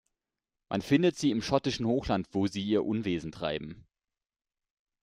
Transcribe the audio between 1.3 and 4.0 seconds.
schottischen Hochland, wo sie ihr Unwesen treiben.